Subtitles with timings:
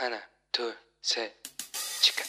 [0.00, 0.18] 하나,
[0.50, 1.30] 둘, 셋,
[2.00, 2.24] 치카.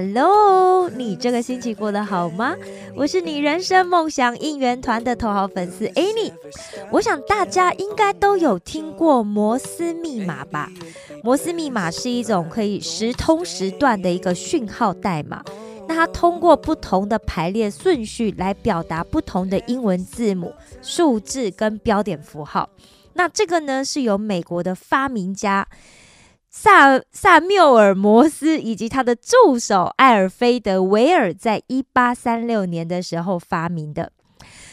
[0.00, 2.54] Hello，你这个星期过得好吗？
[2.94, 6.30] 我是你人生梦想应援团的头号粉丝 Annie。
[6.92, 10.70] 我想大家应该都有听过摩斯密码吧？
[11.24, 15.42] 摩斯密码是一种可以时通时断的一个讯号代码。
[15.88, 22.70] 那它通过不同的排列顺序来表达不同的英文字母、数字跟标点符号。
[23.14, 25.66] 那这个呢，是由美国的发明家。
[26.50, 34.12] 萨萨缪尔·摩斯以及他的助手艾尔菲德·维尔在一八三六年的时候发明的。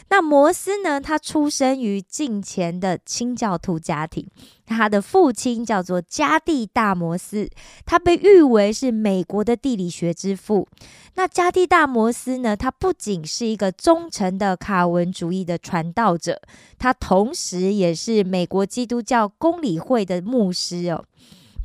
[0.08, 1.02] 那摩斯呢？
[1.02, 4.28] 他出生于近前的清教徒家庭，
[4.64, 7.50] 他的父亲叫做加蒂大摩斯，
[7.86, 10.68] 他被誉为是美国的地理学之父。
[11.16, 12.56] 那加蒂大摩斯呢？
[12.56, 16.40] 他不仅是一个忠诚的卡文主义的传道者，
[16.78, 21.04] 他同时也是美国基督教公理会的牧师哦。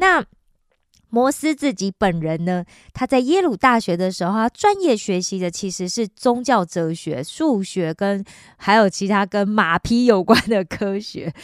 [0.01, 0.25] 那
[1.11, 2.65] 摩斯自己本人呢？
[2.95, 8.25] 他在耶鲁大学的时候，他专业学习的其实是宗教哲学、数学跟
[8.57, 11.35] 还有其他跟马匹有关的科学，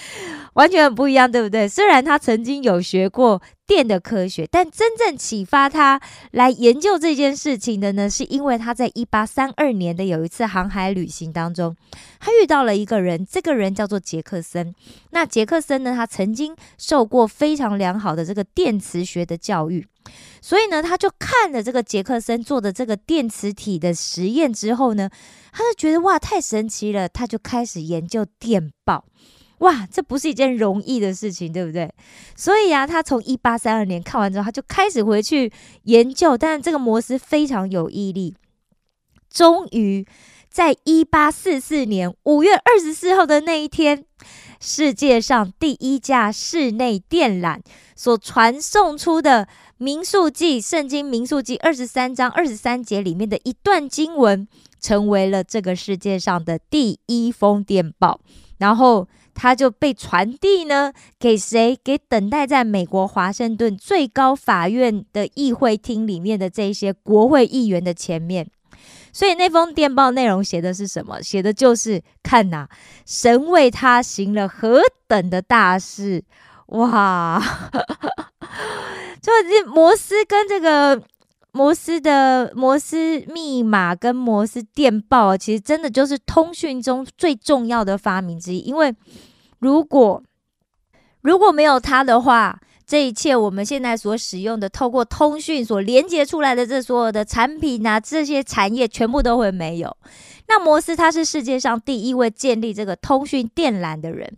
[0.54, 1.68] 完全很不一样，对不对？
[1.68, 6.00] 虽然他曾经有学过电的科学，但真正启发他
[6.30, 11.76] 来研究这件事情的呢，是因为他在一八三二年的有一次航海旅行当中，
[12.20, 14.74] 他遇到了一个人，这个人叫做杰克森。
[15.10, 19.86] 那杰克森呢，他曾经受过非常良好的这个电磁学的教育，
[20.40, 25.10] 所以呢，他就看了这个杰克森做的这个电磁体的实验之后呢，
[25.52, 29.04] 他就觉得哇，太神奇了，他就开始研究电报。
[29.60, 31.90] 哇，这不是一件容易的事情，对不对？
[32.36, 35.50] 所以啊，他从一八三二年看完之后，他就开始回去
[35.84, 36.36] 研究。
[36.36, 38.34] 但是这个摩斯非常有毅力，
[39.30, 40.06] 终于
[40.50, 44.04] 在一八四四年五月二十四号的那一天，
[44.60, 47.58] 世界上第一架室内电缆
[47.94, 49.46] 所传送出的
[49.78, 54.46] 《民数记》圣经《民数记》二十三章二十三节里面的一段经文，
[54.78, 58.20] 成为了这个世界上的第一封电报。
[58.58, 59.08] 然后。
[59.36, 61.78] 它就被传递呢，给谁？
[61.84, 68.48] 给等待在美国华盛顿最高法院的议会厅里面的这些国会议员的前面。
[69.12, 71.22] 所以那封电报内容写的是什么？
[71.22, 72.66] 写的就是看呐，
[73.06, 76.24] 神为他行了何等的大事！
[76.68, 77.40] 哇，
[79.22, 81.00] 就是摩斯跟这个
[81.56, 88.94] 摩斯的摩斯密码跟摩斯电报，其实真的就是通讯中最重要的发明之一，因为。
[89.58, 90.22] 如果
[91.22, 99.96] 如果没有它的话，这一切我们现在所使用的，透过通讯所连接出来的这所有的产品啊，这些产业全部都会没有。
[100.46, 104.30] 那摩斯他是世界上第一位建立这个通讯电缆的人。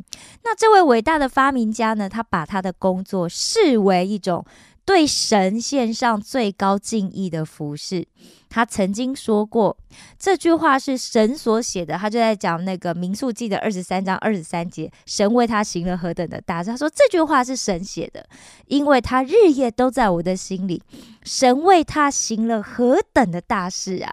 [0.44, 4.44] 那这位伟大的发明家呢，他把他的工作视为一种。
[4.88, 8.08] 对神献上最高敬意的服饰，
[8.48, 9.76] 他曾经说过
[10.18, 11.98] 这句话是神所写的。
[11.98, 16.70] 他就在讲那个民数记的二十三章二十三节，神为他行了何等的大事。
[16.70, 18.26] 他说这句话是神写的，
[18.66, 20.82] 因为他日夜都在我的心里。
[21.22, 24.10] 神为他行了何等的大事啊！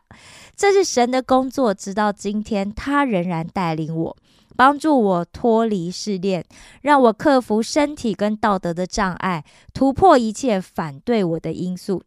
[0.57, 4.17] 这是神的工作，直到今天，他仍然带领我。
[4.55, 6.45] 帮助我脱离试炼，
[6.81, 9.43] 让我克服身体跟道德的障碍，
[9.73, 12.01] 突破一切反对我的因素。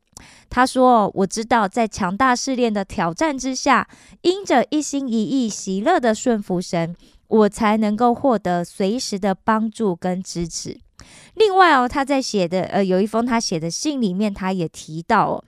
[0.50, 3.88] 他说：“我知道，在强大试炼的挑战之下，
[4.22, 6.96] 因着一心一意喜乐的顺服神，
[7.28, 10.80] 我才能够获得随时的帮助跟支持。”
[11.34, 15.44] 另外哦，他在写的呃有一封他写的信里面，他也提到哦。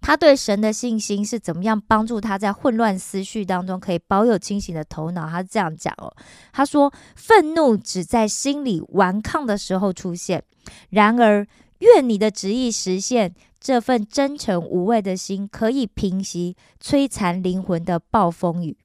[0.00, 5.28] 他对神的信心是怎么样帮助他在混乱思绪当中可以保有清醒的头脑？
[5.28, 6.14] 他这样讲哦，
[6.52, 10.42] 他说：“愤怒只在心里顽抗的时候出现，
[10.90, 11.46] 然而
[11.78, 18.76] 愿你的旨意实现，这份真诚无畏的心可以平息摧残灵魂的暴风雨。”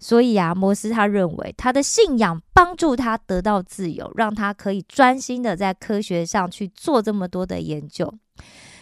[0.00, 8.12] 所以啊，摩斯他认为他的信仰帮助他得到自由，让他可以专心的在科学上去做这么多的研究。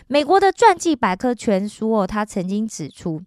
[0.09, 3.21] 美国的传记百科全书哦，他曾经指出，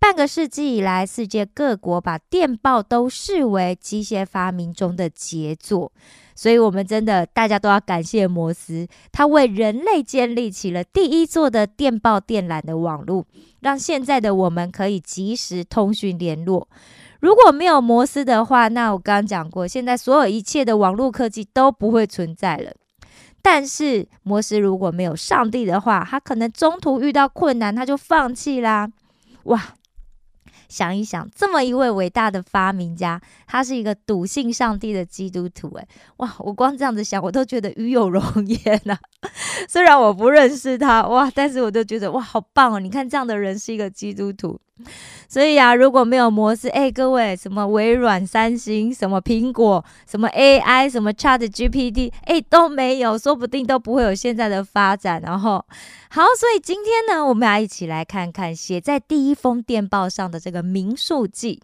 [0.00, 5.92] 半个世纪以来，世界各国把电报都视为机械发明中的杰作，
[6.34, 13.24] 所以，我们真的大家都要感谢摩斯，他为人类建立起了第一座的电报电缆的网络，
[13.60, 16.68] 让现在的我们可以及时通讯联络。
[17.20, 22.72] 如果没有摩斯的话，那我刚刚讲过，现在所有一切的网络科技都不会存在了。
[23.48, 28.90] 但是摩斯如果没有上帝的话，他可能中途遇到困难，他就放弃啦。
[29.44, 29.76] 哇！
[30.68, 35.72] 想一想，这么一位伟大的发明家，他是一个笃信上帝的基督徒。
[35.76, 36.34] 诶，哇！
[36.40, 38.98] 我光这样子想，我都觉得与有荣焉呐。
[39.70, 41.30] 虽然我不认识他，哇！
[41.32, 42.80] 但是我都觉得哇，好棒哦！
[42.80, 44.58] 你看这样的人是一个基督徒。
[45.28, 55.20] 所以啊，如果没有模式，哎，各位，什么微软、三星，什么苹果，什么 AI，什么 Chat GPT，哎，都没有，说不定都不会有现在的发展。
[55.22, 55.64] 然后，
[56.10, 61.60] 好，所以今天呢，我们要一起来看看写在第一封电报上的这个民宿记。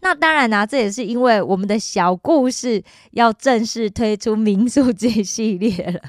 [0.00, 2.82] 那当然呢，这也是因为我们的小故事
[3.12, 6.00] 要正式推出民宿记系列了。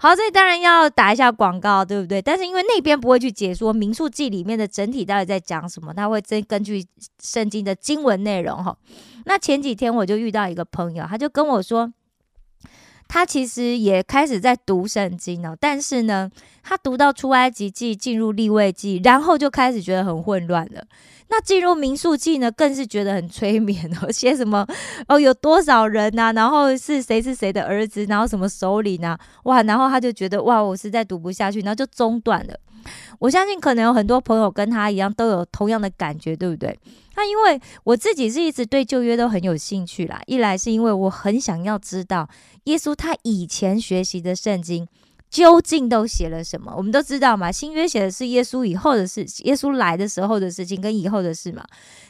[0.00, 2.22] 好，这当然要打一下广告，对不对？
[2.22, 6.86] 但是因为那边不会去解说《民宿记》里面的整体到底在讲什么，他会根根据
[7.20, 8.76] 圣经的经文内容哈。
[9.24, 11.92] 那前几天我就遇到一个朋友，他就跟我说，
[13.08, 16.30] 他其实也开始在读圣经了，但是呢，
[16.62, 20.84] 他读到出埃及记进入立位记，然后就开始觉得很混乱了。
[21.30, 24.66] 那进入民宿记呢，更是觉得很催眠哦， 写什么
[25.08, 26.32] 哦，有多少人呐？
[26.34, 28.04] 然后是谁是谁的儿子？
[28.06, 29.18] 然后什么首领啊？
[29.44, 29.62] 哇！
[29.62, 32.58] 然后他就觉得哇，我实在读不下去，然后就中断了。
[33.18, 36.78] 我相信可能有很多朋友跟他一样，都有同样的感觉，对不对？
[37.16, 42.28] 那因为我自己是一直对旧约都很有兴趣啦，一来是因为我很想要知道
[42.64, 44.86] 耶稣他以前学习的圣经。
[45.30, 46.72] 究竟都写了什么？
[46.76, 51.64] 我们都知道嘛，新约写的是耶稣以后的事，耶稣来的时候的事情跟以后的事嘛。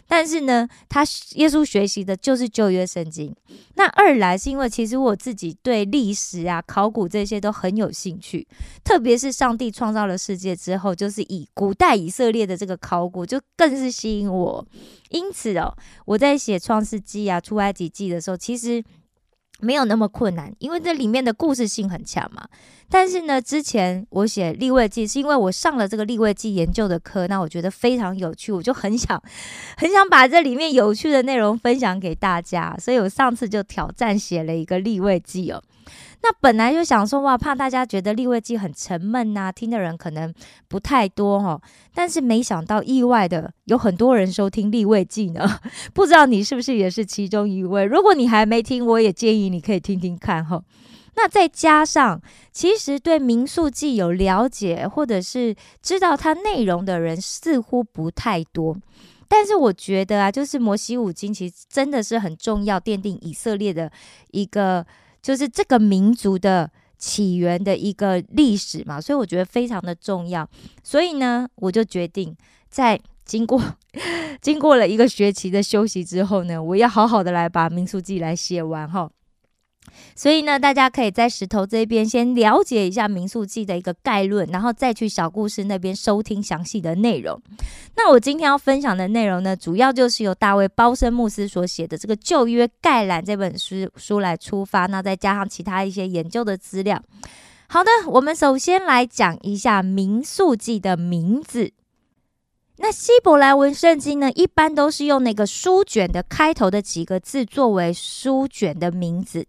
[0.07, 1.05] 但是呢，他
[1.35, 3.35] 耶稣学习的就是旧约圣经。
[3.75, 8.47] 那二来是因为其实我自己对历史啊、考古这些都很有兴趣，
[8.83, 14.67] 特别是上帝创造了世界之后，就是以古代以色列的这个考古就更是吸引我。
[15.11, 15.75] 因此哦，
[16.07, 18.83] 我在写创世纪啊、出埃及记的时候，其实。
[19.61, 22.49] 没有那么困难，因为这里面的故事性很强嘛。
[22.91, 29.23] 但是呢，之前我写立位记，是因为我上了这个立位记研究的课，那我觉得非常有趣，我就很想
[29.77, 35.63] 很想把这里面有趣的内容分享给大家，所以我上次就挑战写了一个立位记哦。
[36.23, 40.33] 那本来就想说哇，怕大家觉得立位记很沉闷呐，听的人可能
[40.69, 41.61] 不太多哈。
[41.95, 45.61] 但是没想到意外的有很多人收听立位记呢，
[45.95, 47.85] 不知道你是不是也是其中一位？
[47.85, 50.63] 如果你还没听，我也建议你可以听听看哈。
[51.17, 52.21] 那再加上，
[52.53, 58.77] 其实对民宿记有了解或者是知道它内容的人似乎不太多。
[59.29, 63.91] 但是我觉得啊，就是摩西五经其实真的是很重要，奠定以色列的
[64.31, 64.87] 一个。
[65.29, 70.49] 就是这个民族的起源的一个历史嘛，所以我觉得非常的重要。
[70.83, 72.35] 所以呢，我就决定
[72.71, 73.63] 在经过
[74.41, 79.07] 经过了一个学期的休息之后呢，我要好好的来把民俗记来写完哈。
[80.15, 87.41] 所以呢，大家可以在石头这边先了解一下《民宿记》的一个概论，然后再去小故事那边收听详细的内容。
[87.97, 97.03] 那我今天要分享的内容呢，主要就是由大卫·包森牧师所写的这个《旧约概览》这本书书来出发，那再加上其他一些研究的资料。
[97.69, 101.73] 好的，我们首先来讲一下《民宿记》的名字。
[102.81, 109.47] 那希伯来文圣经呢，一般都是用那个书卷的开头的几个字作为书卷的名字。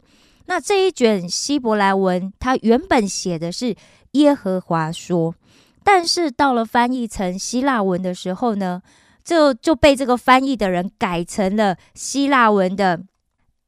[0.48, 3.76] 那这一卷希伯来文，它原本写的是
[4.14, 5.36] 耶和华说，
[5.84, 8.82] 但是到了翻译成希腊文的时候呢，
[9.24, 13.00] 就就被这个翻译的人改成了希腊文的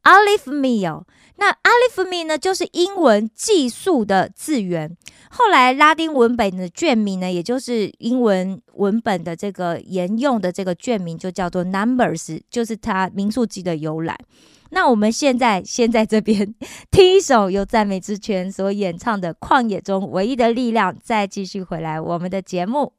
[0.03, 1.05] Aleph Me。
[1.38, 4.96] 那 Aleph Me 呢，就是英文计数的字源。
[5.31, 14.17] 后来拉丁文本的卷名呢，也就是英文文本的这个沿用的这个卷名，就叫做 Numbers，就是它民数记的由来。
[14.70, 16.53] 那我们现在先在这边
[16.91, 22.93] 听一首由赞美之泉所演唱的《旷野中唯一的力量》，再继续回来我们的节目。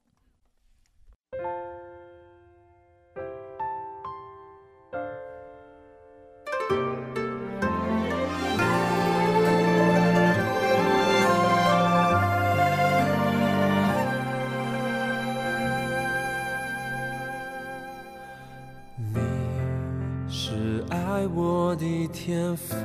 [21.73, 22.77] 我的天赋，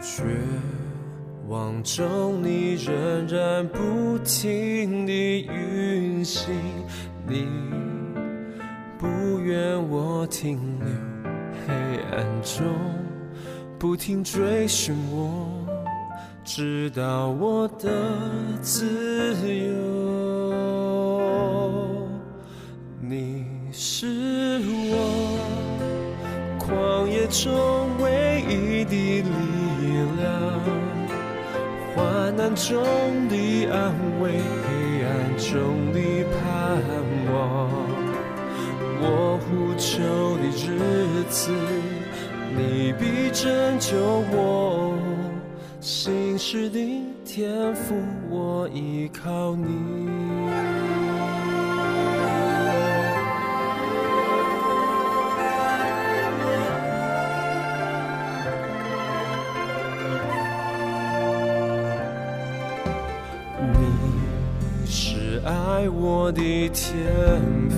[0.00, 0.24] 绝
[1.46, 2.92] 望中你仍
[3.28, 6.52] 然不停地运行，
[7.24, 7.46] 你
[8.98, 9.06] 不
[9.38, 10.88] 愿我停留
[11.64, 11.72] 黑
[12.16, 12.66] 暗中，
[13.78, 15.46] 不停追寻我，
[16.42, 17.88] 直到我的
[18.60, 18.88] 自
[19.46, 19.78] 由，
[23.00, 23.46] 你。
[23.72, 25.19] 是我
[27.30, 29.30] 中唯一的力
[30.18, 30.60] 量，
[31.94, 32.82] 患难中
[33.28, 35.08] 的安慰，黑暗
[35.38, 35.98] 中的
[36.34, 36.40] 盼
[37.32, 37.70] 望。
[39.02, 40.02] 我呼求
[40.38, 41.52] 的日子，
[42.56, 43.96] 你必拯救
[44.32, 44.98] 我。
[45.80, 46.78] 心事的
[47.24, 47.94] 天赋，
[48.28, 50.39] 我依靠你。
[65.92, 66.94] 我的天
[67.68, 67.76] 赋，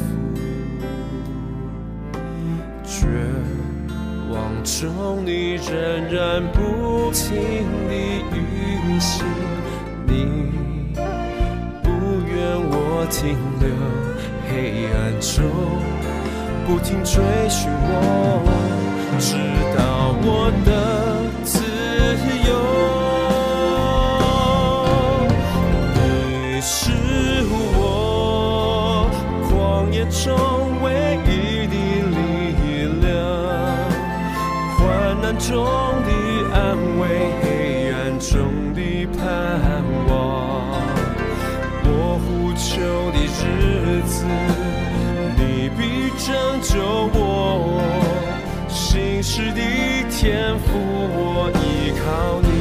[2.85, 3.07] 绝
[4.31, 5.73] 望中你仍
[6.11, 7.93] 然不停地
[8.33, 9.25] 运行，
[10.07, 10.13] 你
[11.83, 11.89] 不
[12.29, 12.37] 愿
[12.71, 12.75] 我
[13.11, 13.21] 停
[13.61, 13.67] 留
[14.49, 14.53] 黑
[14.93, 15.43] 暗中，
[16.67, 17.15] 不停追
[17.49, 17.91] 寻我，
[19.19, 19.35] 直
[19.77, 19.81] 到
[20.25, 20.29] 我
[20.65, 20.71] 的
[30.83, 30.85] 唯
[31.27, 31.31] 一
[31.67, 31.75] 的
[32.11, 32.17] 力
[33.01, 33.11] 量，
[34.79, 34.81] 患
[35.21, 35.51] 难中
[36.05, 36.09] 的
[36.55, 36.57] 安
[36.99, 37.03] 慰，
[37.43, 37.45] 黑
[37.93, 38.31] 暗中
[38.75, 38.79] 的
[39.17, 39.21] 盼
[40.09, 40.11] 望。
[41.85, 41.89] 我
[42.23, 42.71] 呼求
[43.13, 43.41] 的日
[44.07, 44.15] 子，
[45.37, 45.41] 你
[45.77, 45.81] 必
[46.25, 46.27] 拯
[46.63, 46.71] 救
[47.15, 47.19] 我。
[48.69, 49.61] 心事的
[50.11, 50.69] 天赋，
[51.15, 52.07] 我依靠
[52.43, 52.52] 你。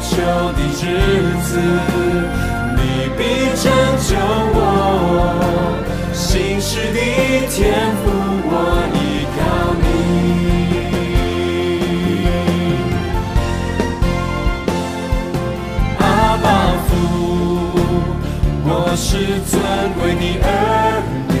[0.00, 0.10] 求
[0.52, 0.82] 的日
[1.42, 1.50] 子，
[2.76, 2.80] 你
[3.16, 3.20] 必
[3.54, 3.64] 拯
[4.06, 4.10] 救
[4.54, 4.56] 我。
[6.12, 6.98] 心事的
[7.48, 7.56] 天
[8.02, 8.04] 赋，
[8.50, 8.52] 我
[8.94, 8.96] 依
[9.34, 9.38] 靠
[9.80, 9.84] 你。
[15.98, 16.02] 阿
[16.42, 16.46] 爸
[16.86, 16.88] 父，
[18.64, 19.06] 我是
[19.46, 19.52] 尊
[19.98, 20.46] 贵的儿
[21.28, 21.32] 女，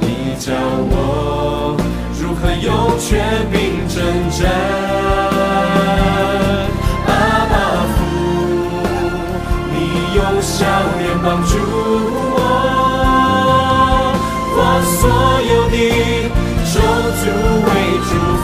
[0.00, 0.04] 你
[0.38, 0.46] 教
[0.90, 0.92] 我
[2.20, 2.66] 如何用
[2.98, 3.02] 权
[3.50, 3.54] 柄
[3.88, 3.96] 征
[4.30, 4.42] 战。
[10.84, 11.56] 用笑脸帮助
[12.36, 12.38] 我，
[14.56, 15.08] 把所
[15.42, 15.76] 有的
[16.72, 16.76] 咒
[17.20, 17.24] 诅
[17.64, 17.68] 为
[18.08, 18.43] 主。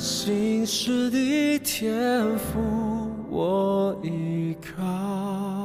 [0.00, 2.58] 心事的天赋，
[3.28, 5.59] 我依靠。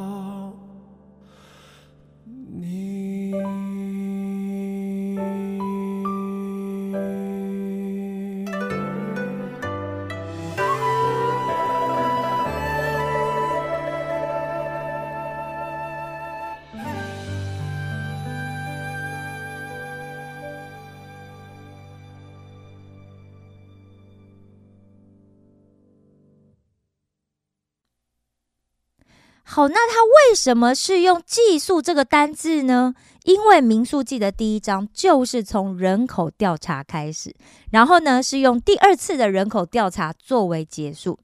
[29.68, 32.94] 那他为什么是用寄宿这个单字呢？
[33.24, 37.34] 因为民数记的第一章就是从人口调查开始，
[37.72, 41.18] 然后呢是用第二次的人口调查作为结束。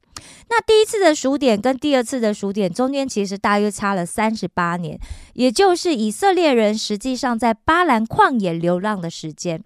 [0.50, 5.00] 那第一次的数点跟第二次的数点中间其实大约差了三十八年，
[5.34, 9.64] 也就是以色列人实际上在巴兰旷野流浪的时间。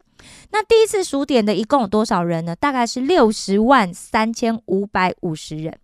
[0.52, 2.56] 那第一次数点的一共有多少人呢？
[2.56, 5.78] 大概是六十万三千五百五十人。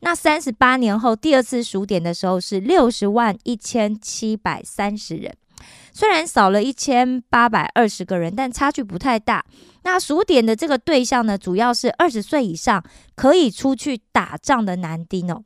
[0.00, 5.34] 那三十八年后第二次数点的时候是六十万一千七百三十人，
[5.92, 9.44] 虽然少了一千八百二十个人，但差距不太大。
[9.82, 12.82] 那数点的这个对象呢，主要是二十岁以上
[13.14, 15.44] 可以出去打仗的男丁哦。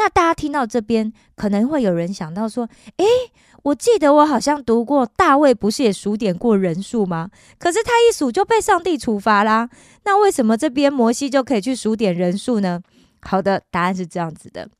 [0.00, 2.66] 那大家听到这边，可能会有人想到说
[2.96, 3.04] ：“诶，
[3.64, 7.28] 我记得我好像读过大卫，不是也数点过人数吗？
[7.58, 9.68] 可是他一数就被上帝处罚啦。
[10.04, 12.80] 那为什么这边摩西就可以去数点人数呢？”
[13.20, 14.70] 好的，答案是这样子的。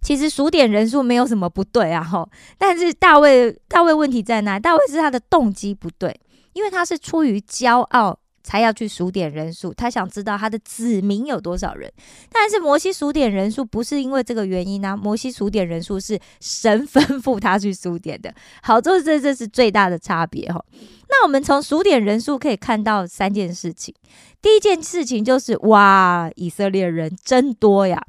[0.00, 2.26] 其实数点人数没有什么不对啊，吼。
[2.56, 4.58] 但是大卫，大卫问题在哪？
[4.58, 6.18] 大卫是他的动机不对，
[6.54, 11.92] 因为他是出于骄傲才要去数点人数，他想知道他的子民有多少人。
[12.30, 14.96] 但是摩西数点人数不是因为这个原因呢？
[14.96, 18.34] 摩西数点人数是神吩咐他去数点的。
[18.62, 20.64] 好，这这这是最大的差别哈。
[21.08, 23.94] 那我们从数点人数可以看到三件事情。
[24.40, 28.02] 第一件事情就是哇，以色列人真多呀。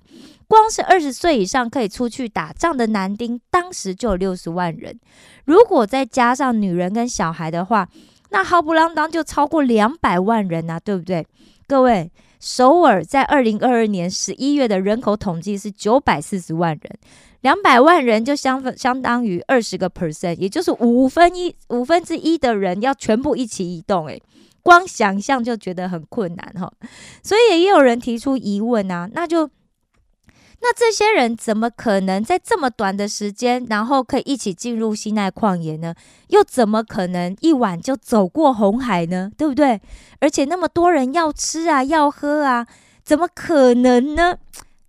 [0.47, 4.99] 光是二十岁以上可以出去打仗的男丁，当时就有六十万人。
[5.45, 7.87] 如果再加上女人跟小孩的话，
[8.31, 11.25] 那浩不浪当就超过两百万人啊，对不对？
[11.67, 16.99] 各位，首尔在二零二二年十一月的人口统计是九百四十万人，
[17.41, 24.21] 两百万人就相分相当于二十个 percent，也就是五分一五分之一的人要全部一起移动，诶，
[24.63, 26.71] 光想象就觉得很困难哈。
[27.21, 29.49] 所以也有人提出疑问啊，那就。
[30.63, 35.95] 那这些人怎么可能在这么短的时间，然后可以一起进入西奈旷野呢？
[36.27, 39.31] 又怎么可能一晚就走过红海呢？
[39.35, 39.81] 对不对？
[40.19, 42.67] 而且那么多人要吃啊，要喝啊，
[43.03, 44.37] 怎么可能呢？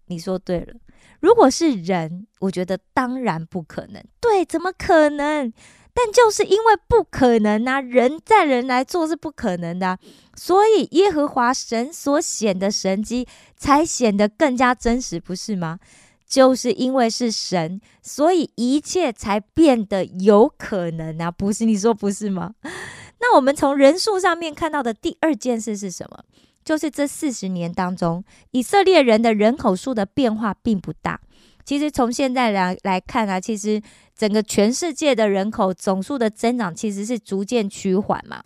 [0.06, 0.74] 你说对了，
[1.20, 4.04] 如果是人，我觉得当然不可能。
[4.20, 5.50] 对，怎么可能？
[5.94, 9.98] 但就是因为不可能啊，人在人来做是不可能的，
[10.34, 15.78] 所以耶和华神所显的神迹才显得更加真实，不是吗？
[16.26, 21.66] 就是因为是神，所以一切才变得有可能啊，不是？
[21.66, 22.54] 你说不是吗？
[23.20, 26.24] 那我们从人数上面看到的第二件事是什么？
[26.64, 31.20] 就是这四十年当中，以色列人的人口数的变化并不大。
[31.64, 33.80] 其实从现在来来看啊，其实
[34.16, 38.42] 整个全世界的人口总数的增长其实是逐渐趋缓嘛。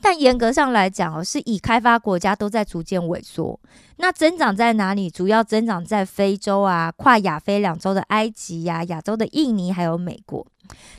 [0.00, 3.58] 但严格上来讲哦，是以开发国家都在逐渐萎缩。
[3.96, 5.08] 那增长在哪里？
[5.10, 10.46] 主要增长在非洲啊，跨亚非两洲的埃及呀，亚洲的印尼还有美国。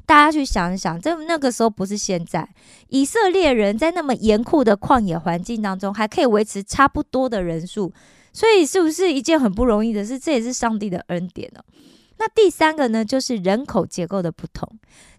[0.06, 2.50] 大家去想一想，这那个时候不是现在，
[2.89, 7.94] 以色列人在那么严酷的旷野环境当中，还可以维持差不多的人数。
[8.36, 10.19] 所以是不是一件很不容易的事？
[10.19, 11.63] 这也是上帝的恩典哦。
[12.17, 14.69] 那第三个呢，就是人口结构的不同。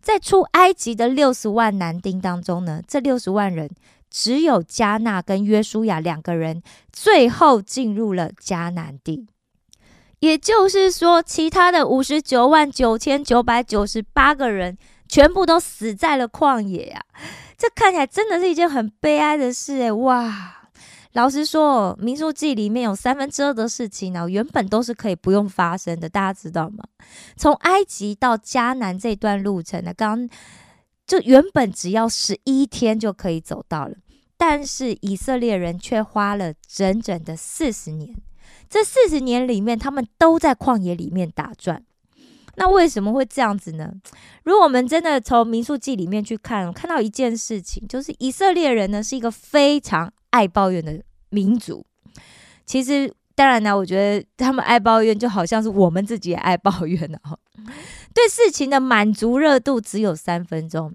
[0.02, 3.70] 在出埃及的六十万男丁当中呢，这六十万人
[4.11, 9.26] 只有加纳跟约书亚两个人最后进入了迦南地，
[10.18, 14.76] 也就是说，其他的五十九万九千九百九十八个人
[15.09, 17.02] 全部都死在了旷野啊！
[17.57, 20.56] 这看起来真的是一件很悲哀的事诶，哇！
[21.16, 26.85] 老实说，《民数记》里面有三分之二的事情呢，原本都是可以不用发生的，大家知道吗？
[27.38, 30.29] 从埃及到迦南这段路程呢，刚
[31.07, 33.96] 就原本只要十一天就可以走到了，
[34.37, 38.14] 但是以色列人却花了整整的四十年。
[38.68, 41.83] 这四十年里面，他们都在旷野里面打转。
[42.57, 43.90] 那为什么会这样子呢？
[44.44, 50.12] 如果我们真的从《民数记》里面去看，看到一件事情，就是以色列人呢是一个非常。
[50.31, 51.85] 爱抱怨的民族，
[52.65, 57.39] 其实当然呢，我觉得他们爱抱怨就好像是我们自己也爱抱怨的哈。
[58.15, 60.95] 对事情的满足热度只有三分钟。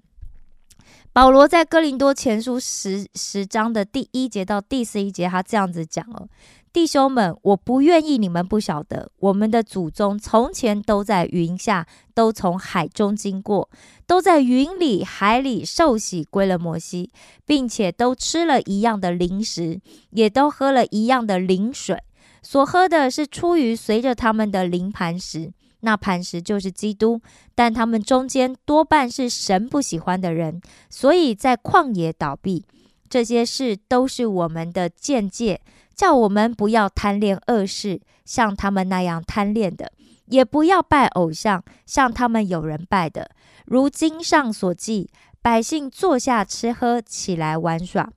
[1.12, 6.26] 保罗在哥林多前书十十章的第一节到第十一节，他这样子讲哦。
[6.72, 13.68] 弟兄们，我不愿意你们不晓得，我们的祖宗从前都在云下，都从海中经过，
[14.06, 17.10] 都在云里海里受洗归了摩西，
[17.44, 19.78] 并且都吃了一样的零食，
[20.12, 22.02] 也都喝了一样的灵水。
[22.40, 27.20] 所喝的是出于随着他们的灵磐石，那磐石就是基督。
[27.54, 30.58] 但他们中间多半是神不喜欢的人，
[30.88, 32.64] 所以在旷野倒闭。
[33.10, 35.60] 这些事都是我们的见解。
[35.94, 39.86] 叫我们不要贪恋恶事，像他们那样贪恋的；
[40.26, 43.30] 也不要拜偶像，像他们有人拜的。
[43.66, 45.08] 如经上所记，
[45.40, 48.10] 百姓坐下吃喝，起来玩耍。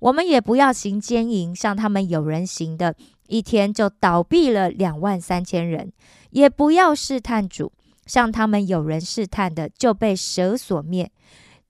[0.00, 2.94] 我们也不要行奸淫，像他们有人行的，
[3.28, 5.88] 一天就倒闭了两万三千人；
[6.30, 7.72] 也不要试探主，
[8.06, 11.10] 像他们有人试探的，就被蛇所灭。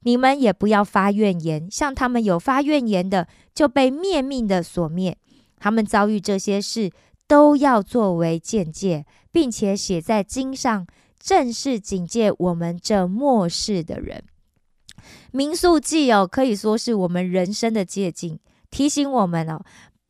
[0.01, 5.17] 你们也不要发怨言，像他们有发怨言的，就被灭命的所灭。
[5.63, 6.91] 他们遭遇这些事，
[7.29, 10.85] 都要作为见解，并且写在经上，
[11.21, 14.25] 正是警戒我们这末世的人。
[15.31, 18.41] 民宿记哦，可以说是我们人生的借镜，
[18.73, 19.63] 提醒我们哦，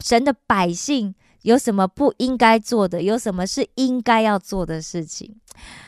[0.03, 5.37] 神的百姓有什么不应该做的，有什么是应该要做的事情。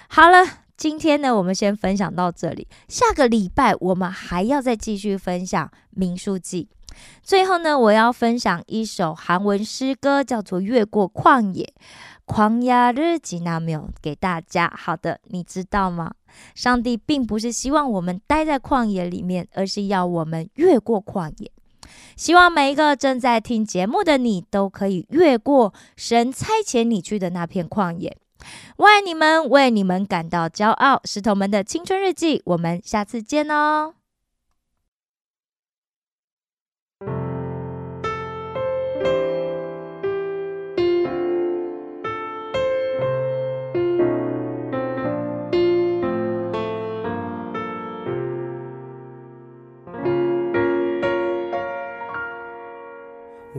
[0.09, 0.47] 好了，
[0.77, 2.69] 今天呢，我们先分享到这里。
[2.87, 6.69] 下个礼拜我们还要再继续分享《民数记》。
[7.23, 11.65] 最后呢，我要分享一首韩文诗歌，叫做《越过旷野》。
[12.27, 14.73] 旷野日记那没有给大家。
[14.75, 16.13] 好的，你知道吗？
[16.55, 21.51] 上帝并不是希望我们待在旷野里面，而是要我们越过旷野。
[22.17, 28.17] 希望每一个正在听节目的你，都可以越过神差遣你去的那片旷野。
[28.77, 31.01] 我爱你们，为你们感到骄傲。
[31.05, 33.95] 石头们的青春日记，我们下次见哦。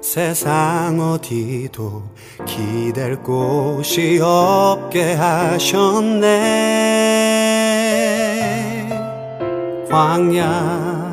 [0.00, 2.02] 세상 어디도
[2.46, 6.80] 기댈 곳이 없게 하셨네.
[9.90, 11.10] 광야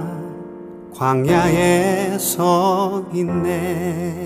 [0.95, 4.26] 광야에 서 있네